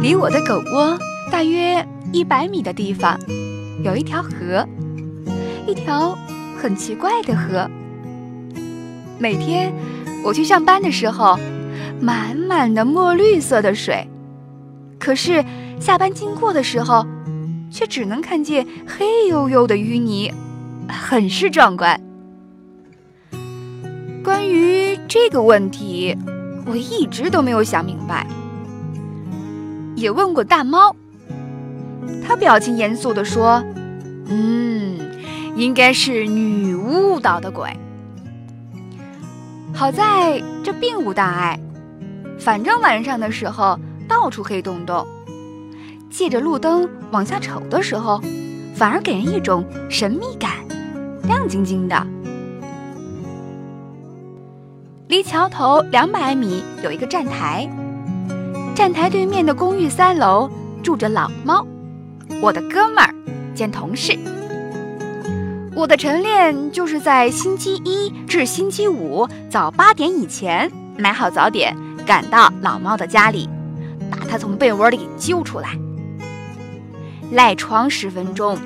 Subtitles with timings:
[0.00, 0.98] 离我的狗窝
[1.30, 3.18] 大约一百米的地方，
[3.82, 4.66] 有一条河，
[5.66, 6.16] 一条
[6.60, 7.68] 很奇怪的河。
[9.18, 9.72] 每天
[10.24, 11.38] 我去上班的时候，
[12.00, 14.08] 满满的墨绿色的水，
[14.98, 15.44] 可是
[15.80, 17.06] 下班经过的时候，
[17.70, 20.32] 却只能看见黑黝黝的淤泥，
[20.88, 22.00] 很是壮观。
[24.22, 26.16] 关于这个问题，
[26.66, 28.26] 我一直都没有想明白。
[29.96, 30.94] 也问过大猫，
[32.22, 33.64] 他表情严肃地说
[34.28, 34.98] ：“嗯，
[35.56, 37.70] 应该是女巫捣的鬼。
[39.72, 41.58] 好在这并无大碍，
[42.38, 45.06] 反正晚上的时候到处黑洞洞，
[46.10, 48.20] 借着路灯往下瞅的时候，
[48.74, 50.50] 反而给人一种神秘感，
[51.22, 52.06] 亮晶晶的。
[55.08, 57.66] 离桥头两百米有一个站台。”
[58.76, 60.50] 站台对面的公寓三楼
[60.82, 61.66] 住着老猫，
[62.42, 63.14] 我的哥们儿
[63.54, 64.14] 兼同事。
[65.74, 73.48] 我的晨练就是在星期一至星期五早八点以前买好早点，赶到老猫的家里，
[74.10, 75.70] 把它从被窝里揪出来，
[77.32, 78.58] 赖床十分钟，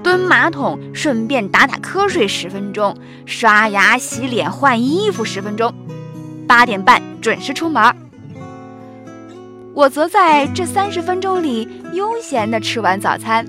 [0.00, 5.74] 蹲马桶，顺便打打瞌睡十分钟，刷牙洗脸换衣服十分钟，
[6.46, 8.05] 八点半准时出门。
[9.76, 13.46] 我则在这三十分钟里悠闲地吃完早餐，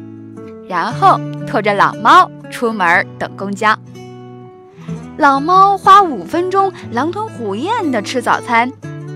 [0.68, 3.74] 然后拖着老猫出门等公交。
[5.18, 8.70] 老猫花五分钟狼吞虎咽地吃早餐，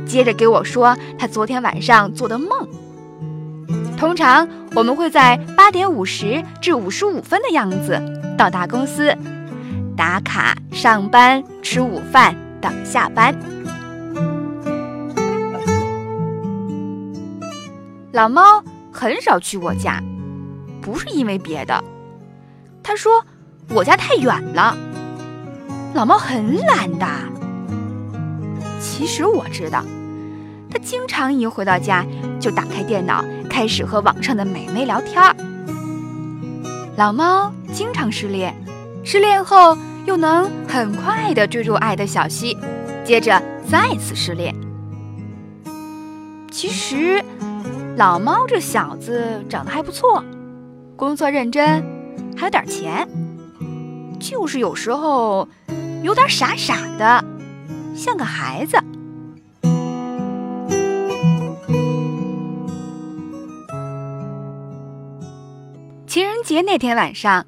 [0.07, 2.49] 接着给我说他昨天晚上做的梦。
[3.97, 8.01] 通常我们会在八点五十至五十五分的样子
[8.37, 9.13] 到达公司，
[9.97, 13.35] 打卡上班、吃午饭、等下班。
[18.11, 20.03] 老猫很少去我家，
[20.81, 21.81] 不是因为别的。
[22.83, 23.25] 他说
[23.69, 24.75] 我家太远了。
[25.93, 27.07] 老猫很懒的。
[28.81, 29.85] 其实我知道，
[30.69, 32.05] 他经常一回到家
[32.37, 35.33] 就打开电脑，开始和网上的美眉聊天儿。
[36.97, 38.53] 老猫经常失恋，
[39.05, 42.57] 失恋后又能很快的坠入爱的小溪，
[43.05, 44.53] 接着再次失恋。
[46.51, 47.23] 其实。
[47.97, 50.23] 老猫这小子长得还不错，
[50.95, 51.83] 工作认真，
[52.35, 53.07] 还有点钱，
[54.19, 55.47] 就是有时候
[56.01, 57.23] 有点傻傻的，
[57.95, 58.77] 像个孩子。
[66.07, 67.45] 情人节那天晚上，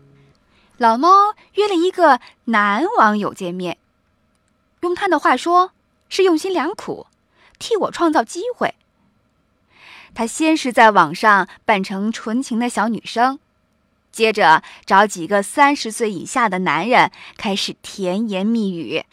[0.78, 3.78] 老猫约了一个男网友见面，
[4.82, 5.72] 用他的话说，
[6.10, 7.08] 是用心良苦，
[7.58, 8.76] 替我创造机会。
[10.16, 13.40] 他先是在网上扮成纯情的小女生，
[14.12, 19.06] 接着找几个三十岁以下的男人开始甜言蜜语，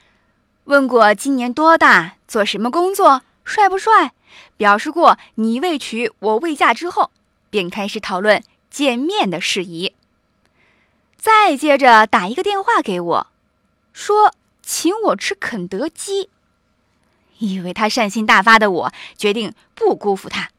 [0.65, 4.13] 问过今年多大、做什么工作、帅不帅，
[4.57, 7.11] 表示过你未娶我未嫁之后，
[7.49, 9.95] 便开始讨论见面的事宜。
[11.17, 13.27] 再接着打一个电话给我，
[13.93, 16.29] 说请我吃肯德基。
[17.39, 20.51] 以为他善心大发的我，决定不辜负他。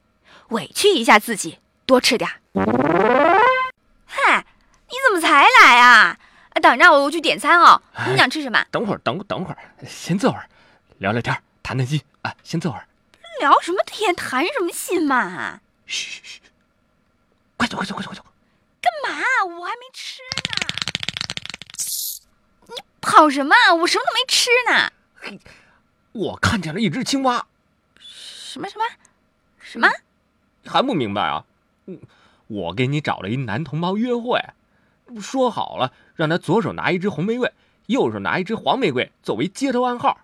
[0.52, 2.30] 委屈一下自己，多吃点。
[4.06, 4.46] 嗨，
[4.90, 6.20] 你怎么才来啊？
[6.62, 7.82] 等着我，我去点餐哦。
[8.10, 8.66] 你想吃什么？
[8.70, 9.58] 等会儿，等等会儿，
[9.88, 10.50] 先坐会儿，
[10.98, 12.36] 聊聊天，谈谈心啊。
[12.44, 12.86] 先坐会儿。
[13.40, 14.14] 聊什么天？
[14.14, 15.62] 谈什么心嘛？
[15.86, 16.42] 嘘嘘嘘，
[17.56, 18.26] 快走，快走，快走，快走。
[18.82, 19.24] 干嘛？
[19.56, 20.68] 我还没吃呢。
[22.68, 23.56] 你跑什么？
[23.80, 24.92] 我什么都没吃呢。
[25.16, 25.40] 嘿，
[26.12, 27.48] 我看见了一只青蛙。
[27.98, 28.86] 什么什么
[29.62, 29.90] 什么？
[30.66, 31.46] 还不明白啊？
[31.86, 31.96] 我，
[32.48, 34.40] 我给你找了一男同胞约会，
[35.20, 37.52] 说好了让他左手拿一支红玫瑰，
[37.88, 40.20] 右手拿一支黄玫瑰作为街头暗号。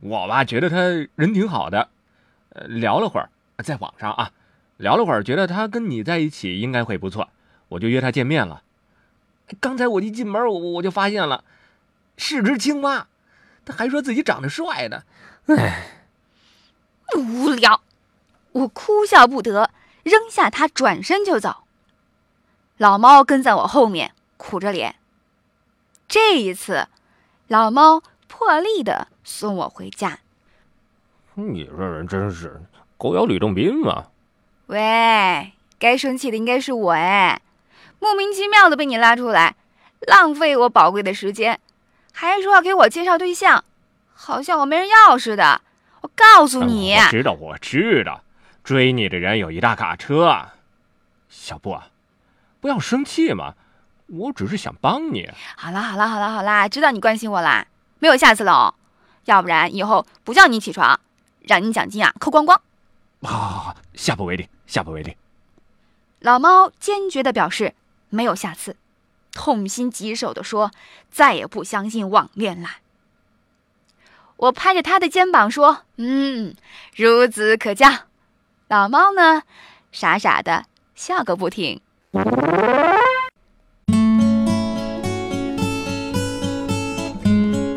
[0.00, 0.76] 我吧觉得他
[1.14, 1.88] 人挺好的，
[2.50, 4.32] 呃，聊了会儿，在网上啊，
[4.76, 7.28] 聊了会儿，觉得他跟你在一起应该会不错，
[7.68, 8.62] 我就约他见面了。
[9.60, 11.44] 刚才我一进门，我我就发现了，
[12.16, 13.06] 是只青蛙，
[13.64, 15.04] 他还说自己长得帅呢。
[15.46, 15.86] 唉，
[17.16, 17.80] 无聊。
[18.54, 19.70] 我哭笑不得，
[20.04, 21.64] 扔下他，转身就走。
[22.76, 24.94] 老猫跟在我后面，苦着脸。
[26.06, 26.86] 这一次，
[27.48, 30.20] 老猫破例的送我回家。
[31.34, 32.62] 你这人真是
[32.96, 34.06] 狗咬吕洞宾嘛！
[34.66, 37.42] 喂，该生气的应该是我哎，
[37.98, 39.56] 莫名其妙的被你拉出来，
[40.06, 41.58] 浪费我宝贵的时间，
[42.12, 43.64] 还说要给我介绍对象，
[44.12, 45.60] 好像我没人要似的。
[46.02, 48.22] 我告诉你，我知道，我知道。
[48.64, 50.48] 追你的人有一大卡车。
[51.28, 51.88] 小布啊，
[52.60, 53.54] 不要生气嘛，
[54.06, 55.28] 我只是想帮你。
[55.56, 57.66] 好啦好啦好啦好啦，知道你关心我啦，
[57.98, 58.74] 没有下次了哦，
[59.26, 60.98] 要不然以后不叫你起床，
[61.42, 62.58] 让你奖金啊扣光光。
[63.22, 65.16] 好，好，好，下不为例，下不为例。
[66.20, 67.74] 老猫坚决地表示
[68.08, 68.76] 没有下次，
[69.32, 70.70] 痛心疾首地说
[71.10, 72.78] 再也不相信网恋啦。
[74.36, 76.54] 我拍着他的肩膀说：“嗯，
[76.96, 77.88] 孺子可教。”
[78.66, 79.42] 老猫呢，
[79.92, 80.64] 傻傻的
[80.94, 81.82] 笑个不停。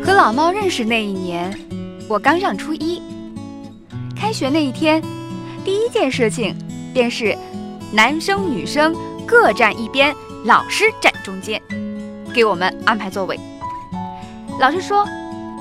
[0.02, 1.54] 和老猫认识那一年，
[2.08, 3.02] 我刚上初一。
[4.16, 5.02] 开学那一天，
[5.62, 6.56] 第一件事情
[6.94, 7.36] 便是
[7.92, 8.96] 男生女生
[9.26, 11.62] 各站一边，老师站中间，
[12.32, 13.38] 给我们安排座位。
[14.58, 15.06] 老师说，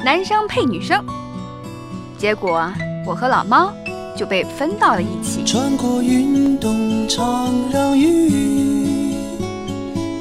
[0.06, 1.06] 男生配女生。
[2.18, 2.72] 结果
[3.06, 3.74] 我和老猫
[4.18, 5.44] 就被分到了一起。
[5.46, 9.14] 穿过运动场，让雨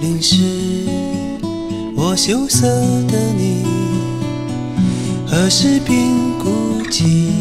[0.01, 0.87] 淋湿
[1.97, 2.67] 我羞涩
[3.09, 3.65] 的你，
[5.27, 6.07] 何时变
[6.39, 6.51] 孤
[6.91, 7.33] 寂？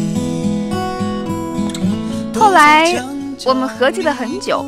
[2.34, 2.90] 后来
[3.44, 4.64] 我们合计了很久，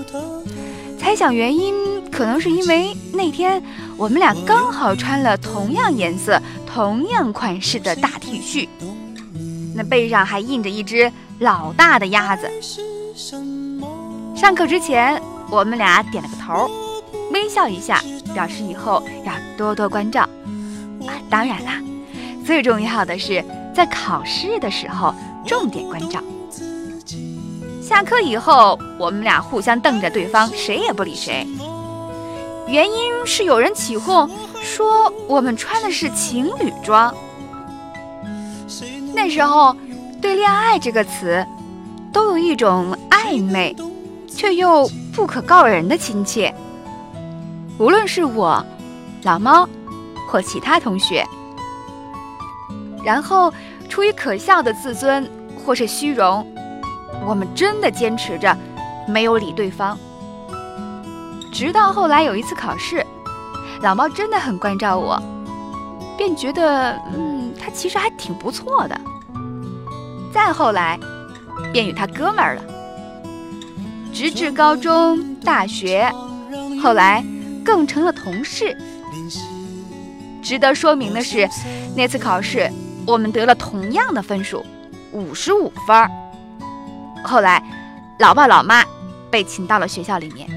[0.98, 1.74] 猜想原因
[2.10, 3.62] 可能是因为那天
[3.96, 8.68] 我们俩刚好穿了同样颜色、同样款式的大 T 恤，
[9.78, 12.50] 那背上还印着一只老大的鸭子。
[14.34, 16.68] 上课之前，我们俩点了个头，
[17.32, 18.02] 微笑一下，
[18.34, 20.22] 表示以后要多多关照。
[21.06, 21.80] 啊，当然啦，
[22.44, 25.14] 最重要的是在考试的时候
[25.46, 26.20] 重点关照。
[27.80, 31.46] 下课以后，我们俩互相瞪着对方，谁也不理谁。
[32.66, 34.28] 原因是有人起哄
[34.60, 37.14] 说我们穿的是情侣装。
[39.20, 39.76] 那时候，
[40.22, 41.44] 对“恋爱”这个词，
[42.12, 43.74] 都有一种暧昧，
[44.28, 46.54] 却又不可告人的亲切。
[47.80, 48.64] 无论是我、
[49.24, 49.68] 老猫，
[50.28, 51.26] 或其他同学，
[53.02, 53.52] 然后
[53.88, 55.28] 出于可笑的自尊
[55.66, 56.46] 或是虚荣。
[57.26, 58.56] 我们真的坚持着，
[59.08, 59.98] 没有理对方。
[61.52, 63.04] 直到后来有一次考试，
[63.82, 65.20] 老猫真的很关照我，
[66.16, 68.98] 便觉得，嗯，他其实还挺不错的。
[70.32, 70.98] 再后来，
[71.72, 72.62] 便与他哥们儿了，
[74.12, 76.12] 直至高中、大学，
[76.82, 77.24] 后来
[77.64, 78.76] 更成了同事。
[80.42, 81.48] 值得说明的是，
[81.94, 82.70] 那次考试
[83.06, 84.64] 我们得了同样的分数，
[85.12, 86.10] 五十五分。
[87.24, 87.62] 后来，
[88.18, 88.84] 老爸老妈
[89.30, 90.48] 被请到了学校里面。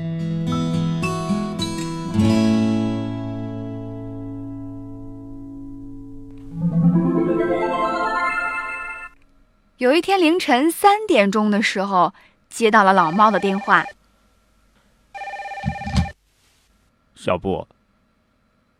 [9.81, 12.13] 有一天凌晨三点钟的时候，
[12.51, 13.83] 接到了老猫的电话。
[17.16, 17.68] 小布，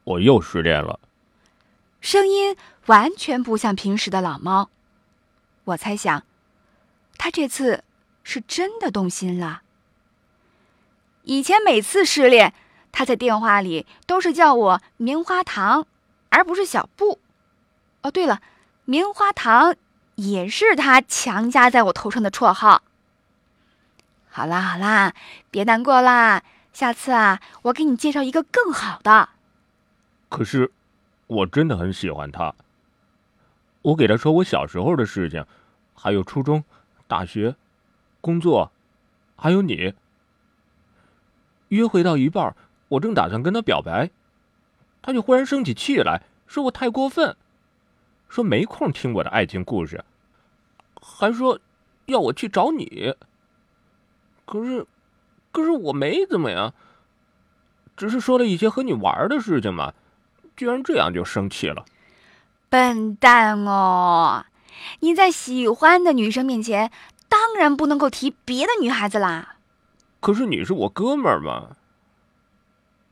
[0.04, 1.00] 我又失恋了。
[2.02, 2.56] 声音
[2.86, 4.70] 完全不像平时的老猫。
[5.64, 6.22] 我猜想。
[7.18, 7.84] 他这次
[8.24, 9.64] 是真的动心了。
[11.24, 12.54] 以前每次失恋，
[12.92, 15.88] 他在电话里都是叫我棉花糖，
[16.30, 17.18] 而不是小布。
[18.04, 18.44] 哦，对了，
[18.86, 19.76] 棉花糖
[20.22, 22.84] 也是他强加在我头上的绰号。
[24.30, 25.14] 好啦好啦，
[25.50, 29.30] 别难过啦，下次啊，我给你介绍一个更好的。
[30.30, 30.72] 可是，
[31.26, 32.54] 我真的很喜欢他。
[33.82, 35.44] 我给他说我小时候的事情，
[35.96, 36.64] 还有初中。
[37.08, 37.56] 大学，
[38.22, 38.72] 工作，
[39.36, 39.94] 还有你。
[41.70, 42.56] 约会到一半，
[42.90, 44.12] 我正打算跟他表白，
[45.02, 47.36] 他就忽然生起气来，说我太过分，
[48.30, 50.06] 说没空听我的爱情故事，
[51.02, 51.60] 还说
[52.06, 53.14] 要我去找你。
[54.46, 54.86] 可是，
[55.52, 56.74] 可是我没怎么呀，
[57.98, 59.94] 只是说了一些和你玩的事情嘛，
[60.56, 61.86] 居然这样就生气了，
[62.70, 64.46] 笨蛋哦！
[65.02, 66.92] 你在喜欢的女生面前，
[67.30, 69.56] 当然不能够提别的女孩子啦。
[70.20, 71.76] 可是你是我哥们儿嘛。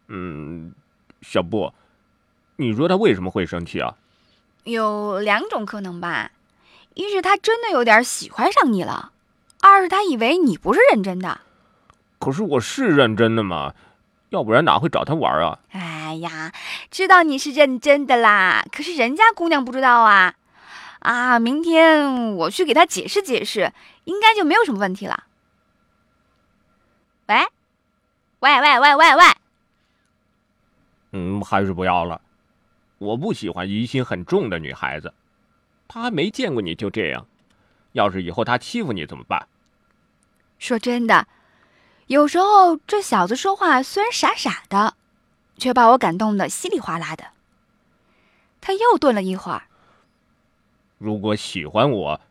[0.07, 0.73] 嗯，
[1.21, 1.71] 小布，
[2.55, 3.95] 你说他为什么会生气啊？
[4.63, 6.31] 有两种可能吧，
[6.99, 9.13] 一是他真的有点喜欢上你了，
[9.61, 11.39] 二是他以为你不是认真的。
[12.19, 13.73] 可是我是认真的嘛，
[14.31, 15.59] 要不然哪会找他玩啊？
[15.71, 16.51] 哎呀，
[16.91, 20.35] 知道你是认真的啦，可是人家姑娘不知道啊。
[20.99, 23.71] 啊，明天我去给他解释解释，
[24.03, 25.23] 应该就没有什么问题了。
[27.27, 27.37] 喂，
[28.39, 29.23] 喂喂喂喂喂，
[31.13, 32.19] 嗯，还是不要了。
[32.97, 35.13] 我不喜欢疑心很重的女孩子。
[35.89, 37.25] 他还没见过你就这样，
[37.93, 39.47] 要是以后他欺负你怎么办？
[40.59, 41.27] 说真的，
[42.07, 44.93] 有时候这小子说话虽然傻傻的，
[45.57, 47.31] 却把我感动的稀里哗啦的。
[48.61, 49.63] 他又顿了一会儿，
[50.99, 52.21] 如果喜欢我，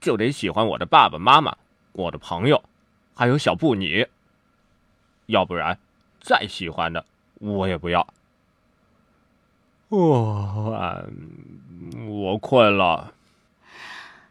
[0.00, 1.56] 就得喜欢我的爸爸妈妈、
[1.92, 2.64] 我的朋友，
[3.14, 4.06] 还有小布你。
[5.26, 5.78] 要不然，
[6.20, 7.06] 再喜欢的
[7.38, 8.06] 我也不要。
[9.90, 11.04] 哇，
[12.08, 13.12] 我困了。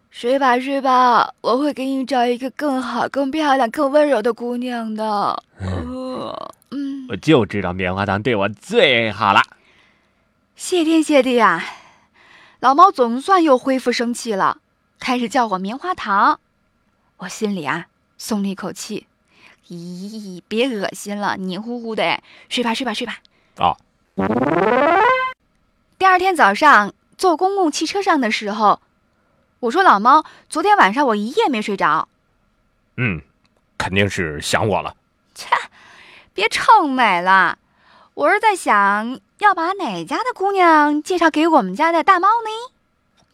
[0.09, 5.43] 睡吧睡吧，我会给你找一个更好、更漂亮、更温柔的姑娘的。
[5.59, 9.41] 呃嗯，我就知道棉花糖对我最好了。
[10.55, 11.61] 谢天谢地啊！
[12.61, 14.59] 老猫总算又恢复生气了，
[14.99, 16.39] 开始叫我棉花糖。
[17.17, 17.87] 我心里啊
[18.17, 19.07] 松了一口气。
[19.67, 22.23] 咦，别恶心了，黏糊糊的哎！
[22.47, 23.19] 睡吧睡吧睡吧。
[23.57, 23.75] 啊。
[25.97, 28.81] 第二天早上坐公共汽车上的时候，
[29.61, 32.07] 我说老猫，昨天晚上我一夜没睡着。
[32.97, 33.21] 嗯，
[33.77, 34.95] 肯定是想我了。
[35.33, 35.49] 切，
[36.33, 37.57] 别臭美了，
[38.13, 42.73] 我是在想要把哪家的姑娘介绍给我们家的大猫呢？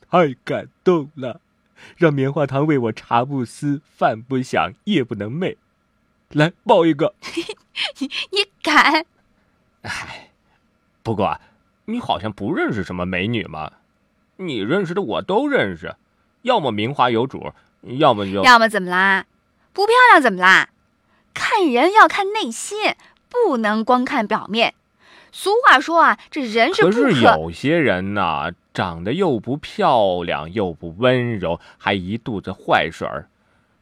[0.10, 1.40] 太感动了，
[1.96, 5.58] 让棉花糖为我茶不思饭不想夜不能寐，
[6.30, 7.14] 来抱一个。
[8.00, 9.06] 你 你敢？
[9.84, 10.32] 哎，
[11.02, 11.40] 不过
[11.92, 13.72] 你好像不认识什么美女嘛，
[14.38, 15.96] 你认识的我都认识，
[16.42, 19.26] 要么名花有主，要么就要么怎么啦？
[19.74, 20.70] 不漂亮怎么啦？
[21.34, 22.96] 看人要看内心，
[23.30, 24.74] 不能光看表面。
[25.32, 33.30] 俗话说啊，这人是不可是有些人呐，长得又不漂亮，又不温柔，还一肚子坏水儿，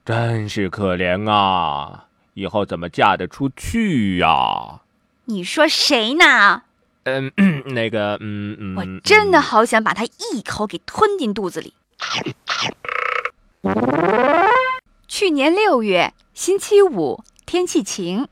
[0.06, 2.06] 真是可怜啊！
[2.36, 4.82] 以后怎么嫁得出去呀？
[5.26, 6.64] 你说谁呢？
[7.04, 7.32] 嗯，
[7.74, 11.74] 那个，嗯嗯，我真的好想把它一口给吞进肚子里。
[15.08, 18.28] 去年六月星期五，天气晴。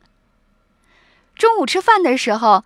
[1.35, 2.63] 中午吃饭的时候，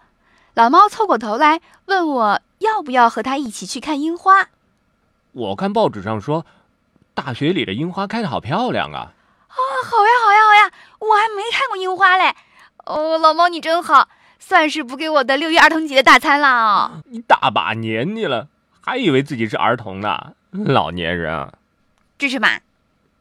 [0.53, 4.49] 老猫凑过头来问我要不要和他一起去看樱花。
[5.31, 6.45] 我看报纸上说，
[7.13, 9.13] 大学里的樱花开的好漂亮啊！
[9.47, 10.71] 啊，好呀，好呀，好呀！
[10.99, 12.35] 我还没看过樱花嘞。
[12.85, 14.09] 哦，老猫你真好，
[14.41, 17.03] 算是补给我的六一儿童节的大餐了。
[17.05, 18.47] 你大把年纪了，
[18.81, 21.53] 还以为自己是儿童呢，老年人啊！
[22.17, 22.49] 这是嘛？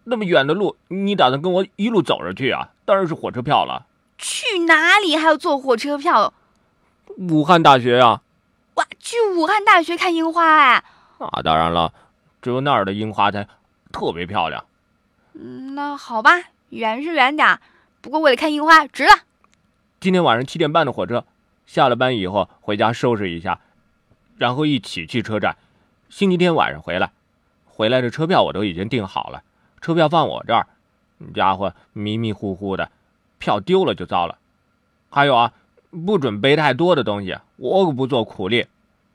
[0.04, 2.70] 那么远的路，你打算跟我一路走着去啊？
[2.84, 3.86] 当然是火车票了。
[4.18, 6.32] 去哪里还要坐火车票？
[7.16, 8.22] 武汉大学啊！
[8.74, 10.82] 哇，去武汉大学看樱花哎！
[11.18, 11.92] 啊，当然了，
[12.40, 13.46] 只有那儿的樱花才
[13.92, 14.64] 特别漂亮。
[15.34, 16.32] 嗯，那好吧，
[16.70, 17.60] 远是远点，
[18.00, 19.12] 不过为了看樱花，值了。
[20.00, 21.26] 今天晚上七点半的火车，
[21.66, 23.60] 下了班以后回家收拾一下，
[24.38, 25.58] 然后一起去车站。
[26.08, 27.12] 星期天晚上回来，
[27.66, 29.42] 回来的车票我都已经订好了，
[29.82, 30.66] 车票放我这儿。
[31.34, 32.90] 家伙迷迷糊糊的，
[33.36, 34.38] 票丢了就糟了。
[35.10, 35.52] 还有啊，
[36.06, 38.66] 不准背太多的东西，我可不做苦力。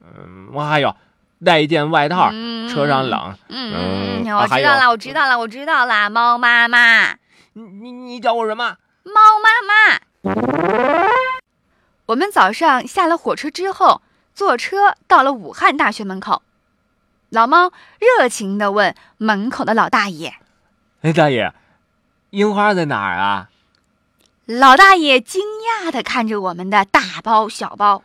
[0.01, 0.95] 嗯，我还有
[1.43, 2.29] 带一件外套，
[2.69, 3.35] 车上冷。
[3.49, 7.13] 嗯，我知道了，我知道了，我知道了，猫妈妈。
[7.53, 8.77] 你你你叫我什么？
[9.01, 10.04] 猫妈妈。
[12.07, 14.01] 我们早上下了火车之后，
[14.33, 16.41] 坐车到了武汉大学门口。
[17.29, 20.35] 老猫热情地问门口的老大爷
[21.01, 21.53] ：“哎，大爷，
[22.31, 23.49] 樱花在哪儿啊？”
[24.45, 28.03] 老大爷惊讶地看着我们的大包小包：“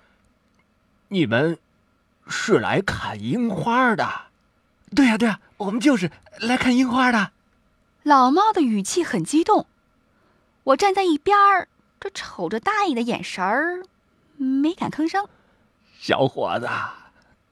[1.08, 1.58] 你们
[2.26, 4.24] 是来看樱花的
[4.94, 7.30] ？”“对呀，对呀，我们就是来看樱花的。”
[8.02, 9.66] 老猫的语气很激动。
[10.64, 11.68] 我站在一边儿。
[12.00, 13.82] 这瞅着大爷的眼神儿，
[14.38, 15.28] 没敢吭声。
[15.98, 16.66] 小伙子，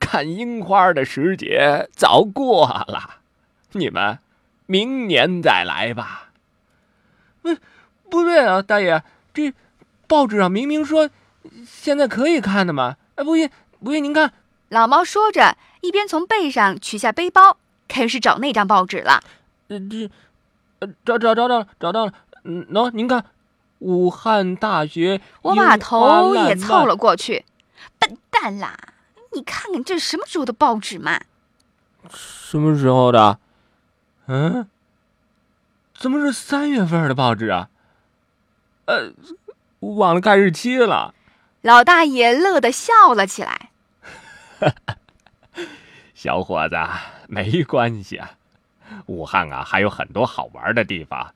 [0.01, 3.17] 看樱花的时节早过了，
[3.73, 4.19] 你们
[4.65, 6.31] 明年再来吧。
[7.43, 7.55] 不，
[8.09, 9.03] 不对啊，大爷，
[9.35, 9.53] 这
[10.07, 11.11] 报纸上明明说
[11.67, 12.97] 现在可以看的嘛。
[13.17, 13.51] 哎，不信，
[13.85, 14.33] 不信您看。
[14.71, 19.23] 老猫说着，一边从背上取下背包，开始找那张报纸了。
[19.69, 20.11] 呃，这，
[20.79, 22.15] 呃，找找找找找到了。
[22.45, 23.27] 嗯，喏，您看。
[23.79, 27.45] 武汉大学，我把头也凑了过去。
[27.99, 28.77] 笨蛋啦！
[29.35, 31.21] 你看看这是什么时候的报纸嘛？
[32.11, 33.39] 什么时候的？
[34.27, 34.69] 嗯？
[35.95, 37.69] 怎么是三月份的报纸啊？
[38.87, 39.13] 呃，
[39.81, 41.15] 忘了看日期了。
[41.61, 43.71] 老大爷乐得笑了起来。
[46.15, 46.77] 小伙子，
[47.29, 48.31] 没关系啊。
[49.07, 51.35] 武汉啊，还有很多好玩的地方。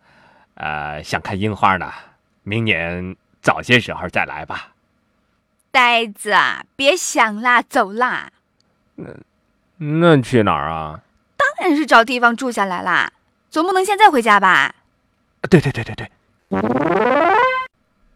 [0.54, 1.92] 呃，想看樱花呢。
[2.44, 4.72] 明年早些时候再来吧，
[5.70, 8.30] 呆子啊，别想啦，走啦。
[8.96, 9.10] 那
[9.78, 11.00] 那去哪儿啊？
[11.36, 13.12] 当然是找地方住下来啦，
[13.50, 14.74] 总不能现在回家吧？
[15.48, 16.10] 对对对对对。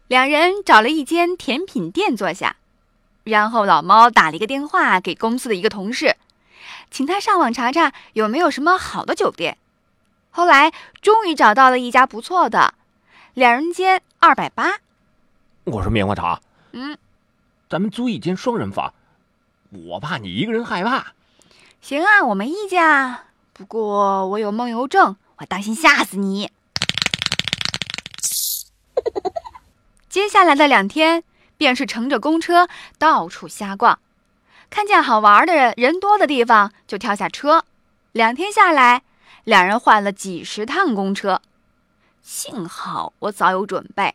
[0.07, 2.55] 两人找了一间甜品店坐下，
[3.23, 6.15] 然后老猫打了一个电话给公司的一个同事，
[6.91, 9.57] 请他上网查查有没有什么好的酒店。
[10.29, 12.75] 后来终于找到了一家不错的，
[13.37, 14.79] 两人间二百八。
[15.65, 16.41] 我说棉花糖，
[16.71, 16.97] 嗯，
[17.69, 18.95] 咱们租一间双人房，
[19.69, 21.13] 我怕你一个人害怕。
[21.79, 23.25] 行啊，我没意见啊。
[23.53, 26.49] 不过我有梦游症，我担心吓死你。
[30.09, 31.23] 接下来的两天，
[31.57, 32.67] 便是乘着公车
[32.97, 33.99] 到处瞎逛，
[34.71, 37.65] 看见好玩的人人多的地方就跳下车。
[38.13, 39.03] 两天下来，
[39.43, 41.43] 两人换了几十趟公车。
[42.27, 44.13] 幸好我早有准备，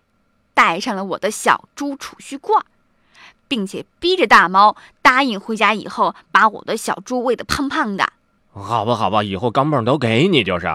[0.52, 2.62] 带上了我的小猪储蓄罐，
[3.48, 8.12] 并且逼着大猫答应回家以后把我的小猪喂得胖胖的。
[8.52, 10.66] 好吧，好吧，以后钢镚都给你就是。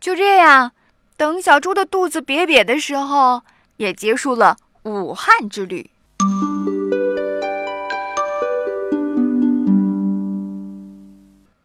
[0.00, 0.72] 就这样，
[1.16, 3.42] 等小猪的肚子瘪瘪的时候，
[3.76, 5.88] 也结束了武汉之旅。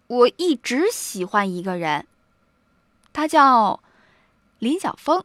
[0.06, 2.06] 我一直喜欢一个人，
[3.16, 3.80] 他叫
[4.60, 5.24] 林晓峰。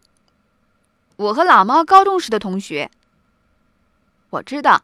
[1.17, 2.89] 我和老猫高中时的同学。
[4.31, 4.83] 我知道，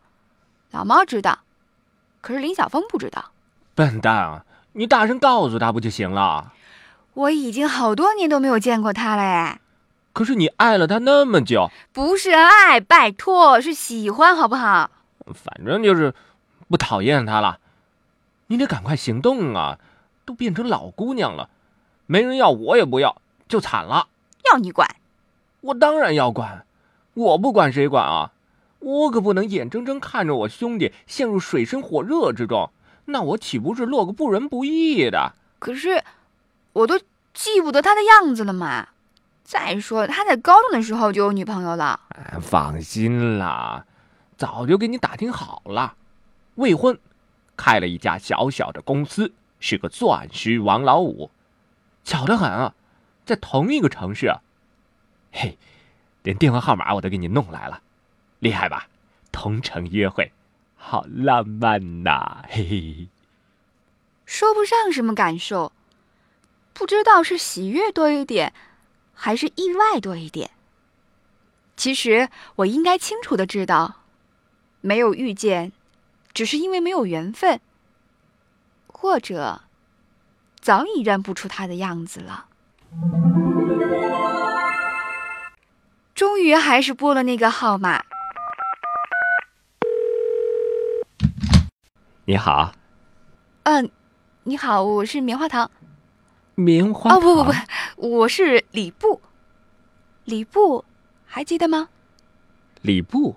[0.72, 1.38] 老猫知道，
[2.20, 3.30] 可是林晓峰不知道。
[3.76, 4.44] 笨蛋啊！
[4.72, 6.52] 你大声告诉他不就行了？
[7.14, 9.60] 我已经好多年都没有见过他了哎。
[10.12, 14.90] 可是你爱了他那么久，不是爱，拜托，是喜欢，好不好？
[15.32, 16.12] 反正就是
[16.68, 17.60] 不讨厌他了。
[18.48, 19.78] 你得赶快行动啊！
[20.24, 21.48] 都变成老姑娘了，
[22.06, 24.08] 没人要，我也不要，就惨了。
[24.50, 24.88] 要你管？
[25.60, 26.64] 我当然要管，
[27.14, 28.32] 我不管谁管啊？
[28.78, 32.70] 我可不能眼睁睁看着我兄弟陷入水深火热之中，
[33.06, 35.34] 那我岂不是落个不仁不义的？
[35.58, 36.04] 可是，
[36.72, 37.00] 我都
[37.34, 38.88] 记不得他的样子了嘛。
[39.42, 41.98] 再说他在高中的时候就有女朋友了。
[42.40, 43.84] 放心啦，
[44.36, 45.94] 早就给你打听好了，
[46.56, 46.98] 未婚，
[47.56, 51.30] 开了一家小小的公司，是个钻石王老五，
[52.06, 52.72] 巧得很啊，
[53.26, 54.40] 在同一个城市啊。
[55.32, 55.58] 嘿，
[56.22, 57.82] 连电话号码我都给你弄来了，
[58.38, 58.88] 厉害吧？
[59.32, 60.32] 同城约会，
[60.76, 62.44] 好浪漫呐！
[62.48, 63.08] 嘿嘿，
[64.24, 65.72] 说不上什么感受，
[66.72, 68.54] 不知道是喜悦多一点，
[69.12, 70.52] 还是意外多一点。
[71.76, 74.02] 其实我应该清楚的知道，
[74.80, 75.72] 没有遇见，
[76.32, 77.60] 只是因为没有缘分，
[78.86, 79.62] 或者
[80.66, 82.46] 早已认不出他的样子了。
[86.12, 88.02] 终于还是拨了那个号码。
[92.24, 92.72] 你好，
[93.62, 93.88] 嗯，
[94.42, 95.70] 你好，我是棉花糖。
[96.56, 97.52] 棉花哦，不不不，
[97.94, 99.22] 我是李布。
[100.24, 100.84] 李布，
[101.24, 101.90] 还记得吗？
[102.82, 103.36] 李布。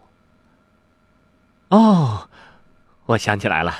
[1.67, 2.27] 哦，
[3.05, 3.71] 我想起来了，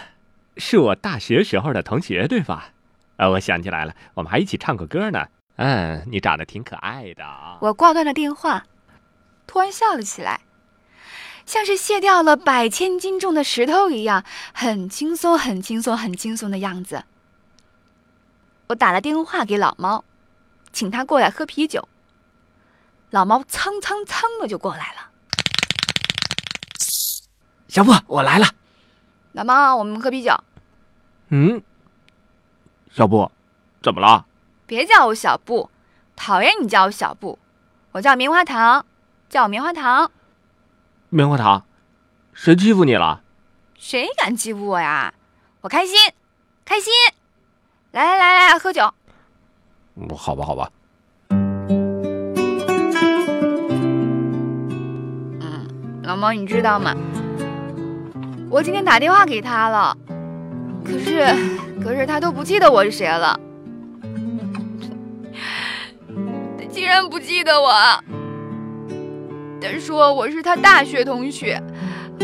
[0.57, 2.73] 是我大学时候的同学，对吧？
[3.19, 5.27] 啊，我想起来了，我们还一起唱过歌呢。
[5.57, 7.57] 嗯，你长得挺可爱的啊。
[7.59, 8.63] 我挂断了电话，
[9.45, 10.39] 突然笑了起来，
[11.45, 17.03] 像是卸掉了百千斤重的石头一样，很轻松、很轻松、很轻松的样子。
[18.67, 20.05] 我打了电话给老猫，
[20.71, 21.89] 请他过来喝啤酒。
[23.09, 25.09] 老猫蹭蹭蹭的就过来了。
[27.67, 28.47] 小布，我来了。
[29.33, 30.31] 老猫，我们喝啤酒。
[31.27, 31.61] 嗯，
[32.89, 33.31] 小布，
[33.81, 34.25] 怎么了？
[34.65, 35.69] 别叫我小布，
[36.15, 37.37] 讨厌你叫我小布。
[37.91, 38.85] 我叫棉花糖，
[39.29, 40.11] 叫我棉花糖。
[41.09, 41.63] 棉花糖，
[42.33, 43.21] 谁欺负你了？
[43.77, 45.13] 谁敢欺负我呀？
[45.61, 45.95] 我开心，
[46.65, 46.91] 开心。
[47.91, 48.93] 来来来来，喝酒。
[49.95, 50.69] 嗯，好吧，好吧。
[55.41, 55.67] 嗯，
[56.03, 56.95] 老猫，你知道吗？
[58.51, 59.97] 我今天打电话给他了，
[60.83, 61.25] 可是，
[61.83, 63.39] 可是他都不记得我是谁了。
[66.57, 67.71] 他竟然不记得我。
[69.61, 71.61] 他说我是他大学同学，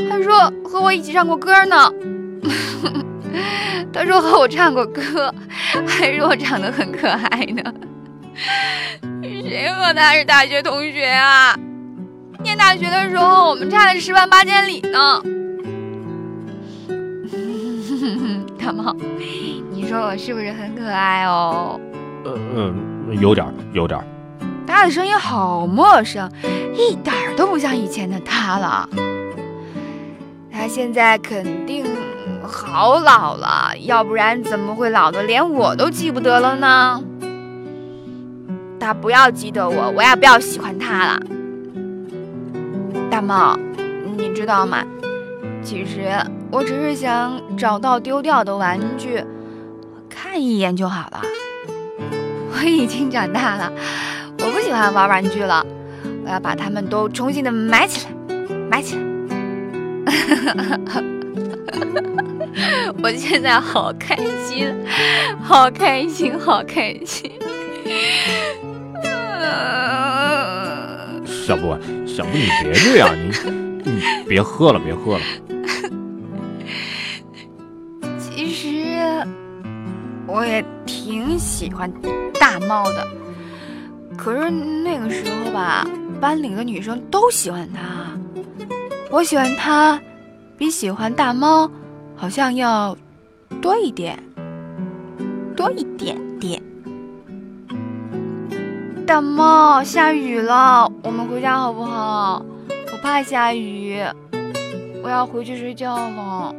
[0.10, 1.92] 还说和我一起唱过歌呢。
[3.92, 5.34] 他说和我唱过歌，
[5.88, 7.74] 还说我长得很可爱呢。
[9.22, 11.56] 谁和他是大学同学啊？
[12.44, 15.22] 念大学的时候，我们差了十万八千里呢。
[18.66, 18.96] 大猫，
[19.70, 21.80] 你说我是不是很可爱哦？
[22.24, 22.76] 呃嗯，
[23.22, 24.00] 有点，有点。
[24.66, 26.28] 他的声音好陌生，
[26.74, 28.90] 一点都不像以前的他了。
[30.52, 31.86] 他现在肯定
[32.42, 37.00] 好老了，要不然怎么会老的连我都记不得了呢？
[38.80, 41.20] 他不要记得我，我也不要喜欢他了。
[43.12, 43.56] 大猫，
[44.18, 44.84] 你知道吗？
[45.66, 46.08] 其实
[46.52, 49.22] 我只是想找到丢掉的玩具，
[50.08, 51.24] 看一眼就好了。
[52.54, 53.74] 我已经长大了，
[54.38, 55.66] 我不喜欢玩玩具了，
[56.24, 58.14] 我要把它们都重新的埋起来，
[58.70, 59.02] 埋起来。
[63.02, 64.72] 我现在好开心，
[65.42, 67.32] 好开心，好开心。
[71.26, 71.76] 小布，
[72.06, 73.32] 小布，你别这样，你
[73.84, 75.24] 你别喝了，别喝了。
[80.36, 81.90] 我也挺喜欢
[82.38, 83.08] 大猫的，
[84.18, 85.88] 可是那个时候吧，
[86.20, 88.12] 班里的女生都喜欢它，
[89.10, 89.98] 我喜欢它，
[90.58, 91.72] 比喜欢大猫
[92.18, 92.98] 好像要
[93.62, 94.22] 多一点，
[95.56, 96.62] 多一点点。
[99.08, 102.46] 大猫，下雨了，我们回家好不好？
[102.92, 104.04] 我怕下雨，
[105.02, 106.54] 我要回去睡觉了。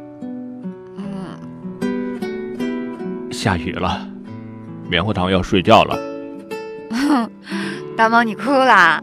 [3.37, 4.01] 下雨了，
[4.89, 5.95] 棉花糖要睡觉了。
[7.95, 8.99] 大猫，你哭啦？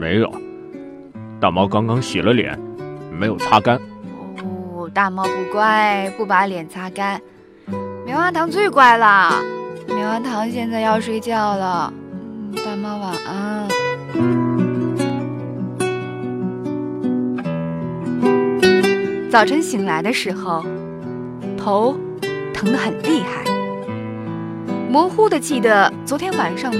[0.00, 0.34] 没有，
[1.40, 2.58] 大猫刚刚洗了脸，
[3.16, 3.80] 没有擦干。
[4.42, 7.20] 哦，大猫不乖，不把脸擦干。
[8.04, 9.40] 棉花糖最乖了，
[9.86, 11.92] 棉花糖现在要睡觉了。
[12.64, 13.68] 大猫晚安。
[19.30, 20.64] 早晨醒来的时候，
[21.56, 21.96] 头
[22.52, 23.44] 疼得很厉害，
[24.92, 26.70] 模糊的记得昨天晚上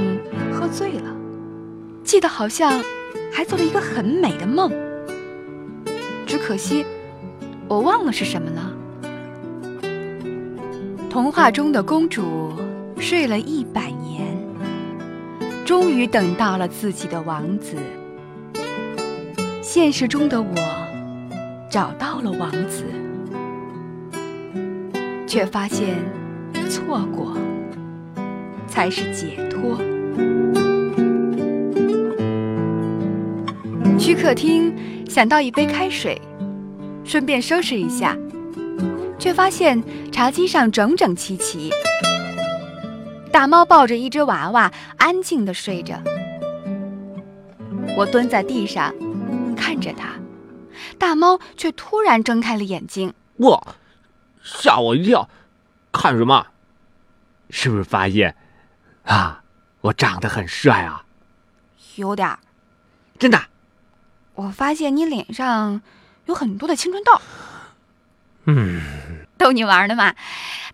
[0.52, 1.16] 喝醉了，
[2.04, 2.78] 记得好像
[3.32, 4.70] 还做了一个很美的梦，
[6.26, 6.84] 只可惜
[7.66, 8.70] 我忘了是什么了。
[11.08, 12.52] 童话中的公主
[12.98, 14.30] 睡了一百年。
[15.64, 17.76] 终于等到了自己的王子。
[19.62, 20.54] 现实中的我
[21.70, 22.84] 找到了王子，
[25.26, 25.96] 却发现
[26.68, 27.34] 错过
[28.72, 29.76] 才是解脱。
[33.98, 34.74] 去客厅
[35.06, 36.18] 想倒一杯开水，
[37.04, 38.16] 顺便收拾一下，
[39.18, 41.70] 却发现茶几上整整齐齐。
[43.30, 46.02] 大猫抱着一只娃娃，安静的睡着。
[47.94, 48.94] 我蹲在地上，
[49.54, 50.14] 看着它，
[50.96, 53.12] 大猫却突然睁开了眼睛。
[53.36, 53.76] 哇，
[54.42, 55.28] 吓我一跳！
[55.92, 56.46] 看什么？
[57.50, 58.34] 是不是发现
[59.04, 59.42] 啊，
[59.80, 61.04] 我长得很帅啊？
[61.96, 62.38] 有点儿。
[63.18, 63.40] 真的。
[64.34, 65.82] 我发现你脸上
[66.26, 67.20] 有很多的青春痘。
[68.44, 69.26] 嗯。
[69.36, 70.14] 逗你玩呢嘛。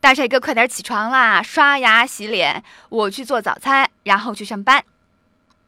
[0.01, 1.43] 大帅哥，快点起床啦！
[1.43, 4.85] 刷牙洗脸，我去做早餐，然后去上班。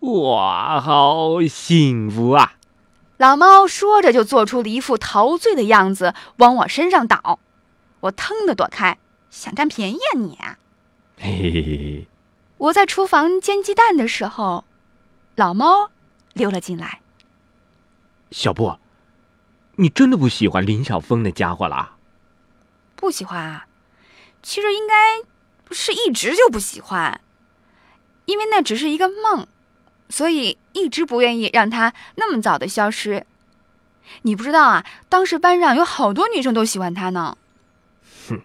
[0.01, 2.55] 哇，好幸福啊！
[3.17, 7.41] 老猫说着就做出了一副陶醉的样子，往我身上倒。
[8.01, 8.99] 我腾的躲开，
[9.31, 10.39] 想占便宜啊你！
[11.19, 12.07] 嘿嘿嘿！
[12.61, 14.65] 我在厨房煎鸡蛋的时候，
[15.35, 15.91] 老猫
[16.35, 17.01] 溜了进来。
[18.31, 18.77] 小布，
[19.77, 21.97] 你真的不喜欢林晓峰那家伙了？
[22.97, 23.67] 不喜欢啊。
[24.43, 24.95] 其实应该
[25.71, 27.23] 是一直就不喜欢，
[28.27, 29.47] 因为那只是一个梦，
[30.11, 33.27] 所以一直不愿意让他那么早的消失。
[34.21, 37.39] 你不知道啊，当时班上有好多女生都喜欢他呢。
[38.29, 38.43] 哼，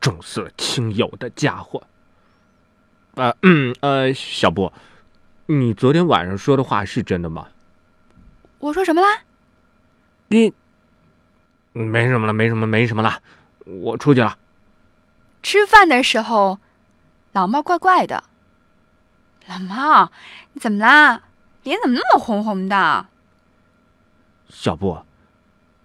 [0.00, 1.84] 重色轻友的家伙。
[3.16, 4.72] 呃嗯呃，小布，
[5.46, 7.48] 你昨天晚上说的话是真的吗？
[8.58, 9.22] 我说什么啦？
[10.28, 10.52] 你
[11.72, 13.20] 没什么了，没什么，没什么了，
[13.64, 14.38] 我出去了。
[15.42, 16.58] 吃饭的时候，
[17.32, 18.24] 老猫怪怪的。
[19.46, 20.10] 老猫，
[20.54, 21.22] 你怎么啦？
[21.62, 23.06] 脸怎么那么红红的？
[24.48, 25.04] 小布，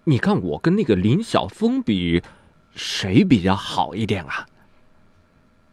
[0.04, 2.22] 你看我跟那个林晓峰比，
[2.74, 4.46] 谁比较好一点啊？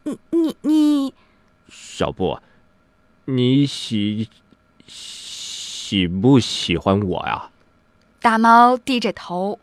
[0.04, 1.14] 你你你，
[1.70, 2.40] 小布，
[3.26, 4.30] 你喜
[4.88, 7.50] 喜不喜欢我呀？
[8.22, 9.60] 大猫低着头，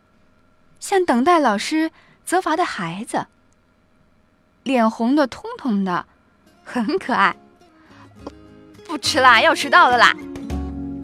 [0.81, 1.91] 像等待老师
[2.25, 3.27] 责罚的孩子。
[4.63, 6.07] 脸红的通通的，
[6.65, 7.37] 很可爱。
[8.87, 10.15] 不吃啦，要迟到了啦！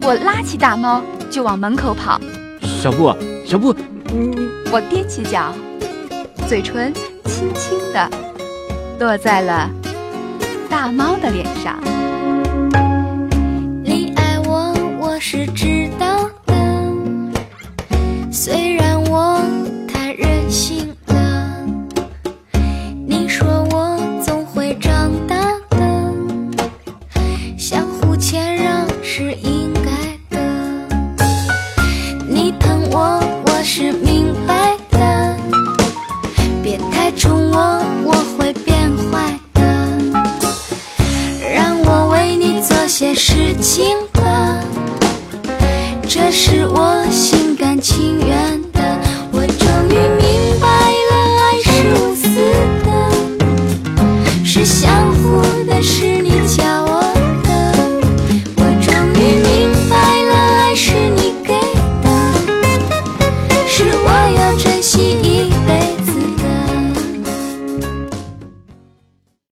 [0.01, 2.19] 我拉起大猫就往门口跑。
[2.61, 3.73] 小布，小布，
[4.05, 4.49] 你……
[4.71, 5.53] 我踮起脚，
[6.47, 6.91] 嘴唇
[7.25, 8.09] 轻轻的
[8.99, 9.69] 落在了
[10.71, 11.77] 大猫的脸上。
[13.83, 16.55] 你爱我我是知道的。
[18.31, 19.41] 虽然我
[19.85, 20.95] 太任性